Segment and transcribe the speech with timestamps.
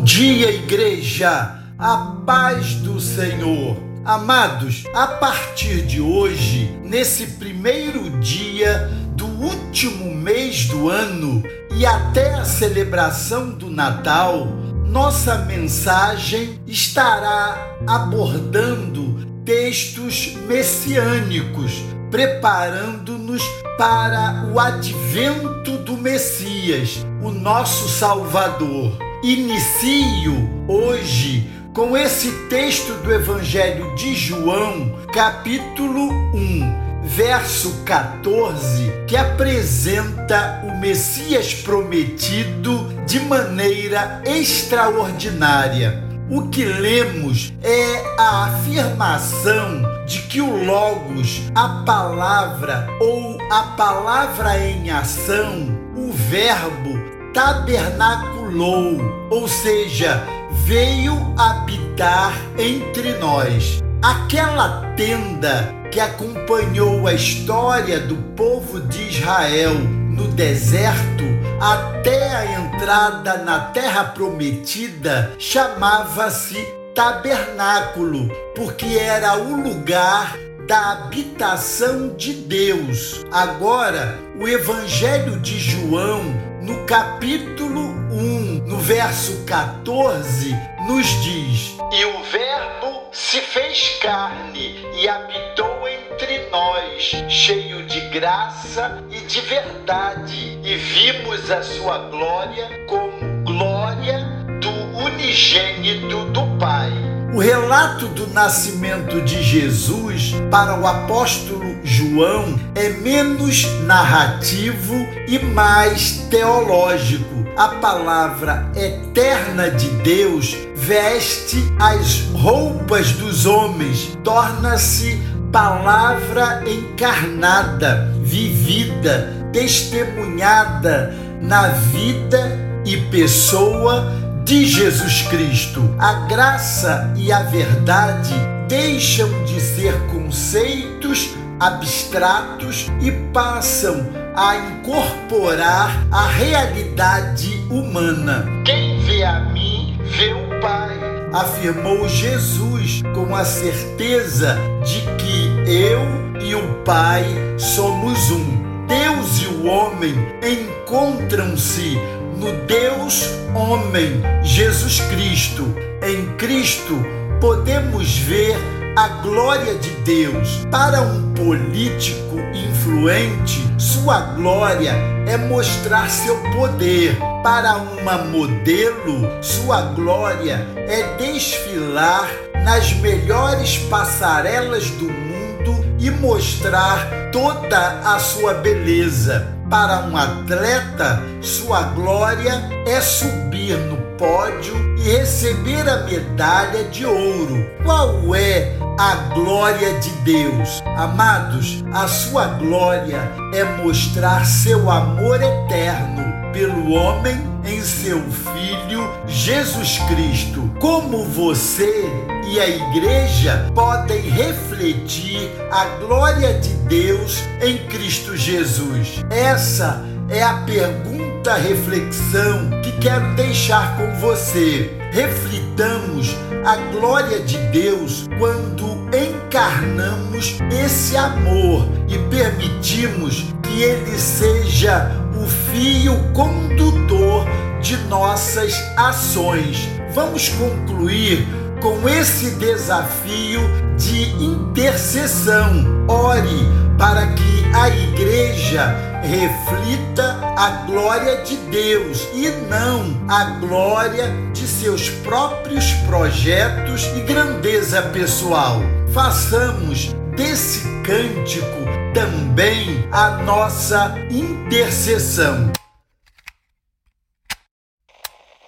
[0.00, 1.60] Bom dia, igreja!
[1.78, 3.76] A paz do Senhor.
[4.02, 11.42] Amados, a partir de hoje, nesse primeiro dia do último mês do ano
[11.76, 14.46] e até a celebração do Natal,
[14.88, 21.72] nossa mensagem estará abordando textos messiânicos,
[22.10, 23.42] preparando-nos
[23.76, 29.09] para o advento do Messias, o nosso Salvador.
[29.22, 40.62] Inicio hoje com esse texto do Evangelho de João, capítulo 1, verso 14, que apresenta
[40.64, 46.02] o Messias prometido de maneira extraordinária.
[46.30, 54.58] O que lemos é a afirmação de que o Logos, a palavra ou a palavra
[54.64, 56.99] em ação, o Verbo,
[57.32, 58.98] tabernaculou,
[59.30, 60.22] ou seja,
[60.64, 63.80] veio habitar entre nós.
[64.02, 71.24] Aquela tenda que acompanhou a história do povo de Israel no deserto
[71.60, 76.56] até a entrada na terra prometida chamava-se
[76.94, 80.36] tabernáculo, porque era o lugar
[80.70, 83.24] da habitação de Deus.
[83.32, 86.22] Agora, o Evangelho de João
[86.62, 87.80] no capítulo
[88.12, 96.48] 1, no verso 14, nos diz: E o Verbo se fez carne e habitou entre
[96.50, 104.20] nós, cheio de graça e de verdade, e vimos a sua glória como glória
[104.60, 104.70] do
[105.04, 107.09] unigênito do Pai.
[107.32, 114.96] O relato do nascimento de Jesus para o apóstolo João é menos narrativo
[115.28, 117.46] e mais teológico.
[117.56, 125.22] A palavra eterna de Deus veste as roupas dos homens, torna-se
[125.52, 135.94] palavra encarnada, vivida, testemunhada na vida e pessoa de Jesus Cristo.
[135.98, 138.34] A graça e a verdade
[138.68, 148.46] deixam de ser conceitos abstratos e passam a incorporar a realidade humana.
[148.64, 150.98] Quem vê a mim, vê o Pai,
[151.32, 157.24] afirmou Jesus com a certeza de que eu e o Pai
[157.58, 158.60] somos um.
[158.86, 161.96] Deus e o homem encontram-se
[162.40, 165.74] no Deus homem, Jesus Cristo.
[166.02, 166.98] Em Cristo
[167.38, 168.56] podemos ver
[168.96, 170.66] a glória de Deus.
[170.70, 174.92] Para um político influente, sua glória
[175.26, 177.16] é mostrar seu poder.
[177.42, 182.28] Para uma modelo, sua glória é desfilar
[182.64, 189.59] nas melhores passarelas do mundo e mostrar toda a sua beleza.
[189.70, 197.70] Para um atleta, sua glória é subir no pódio e receber a medalha de ouro.
[197.84, 200.82] Qual é a glória de Deus?
[200.96, 203.20] Amados, a sua glória
[203.54, 210.70] é mostrar seu amor eterno pelo homem em seu Filho Jesus Cristo.
[210.80, 212.04] Como você
[212.48, 219.24] e a igreja podem refletir a glória de Deus em Cristo Jesus?
[219.30, 224.96] Essa é a pergunta reflexão que quero deixar com você.
[225.10, 235.46] Reflitamos a glória de Deus quando encarnamos esse amor e permitimos que ele seja o
[235.46, 237.46] fio condutor
[237.80, 239.88] de nossas ações.
[240.14, 241.46] Vamos concluir
[241.80, 243.60] com esse desafio
[243.96, 246.06] de intercessão.
[246.08, 246.68] Ore
[246.98, 255.08] para que a igreja reflita a glória de Deus e não a glória de seus
[255.08, 258.80] próprios projetos e grandeza pessoal.
[259.12, 261.84] Façamos desse cântico
[262.14, 265.70] também a nossa intercessão.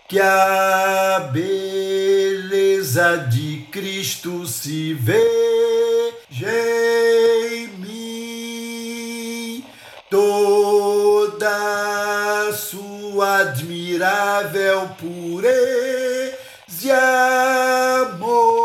[0.06, 6.52] Que a beleza de Cristo se veja
[7.50, 9.64] em mim,
[10.10, 11.48] toda
[12.52, 16.36] sua admirável pureza
[16.84, 18.61] e amor.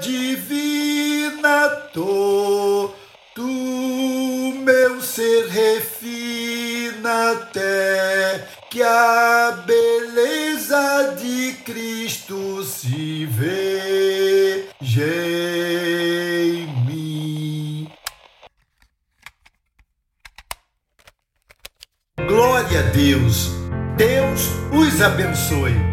[0.00, 2.90] Divina, tu,
[3.34, 14.72] tu meu ser refina até que a beleza de Cristo se veja
[16.34, 17.90] em mim.
[22.26, 23.50] Glória a Deus.
[23.96, 25.91] Deus os abençoe.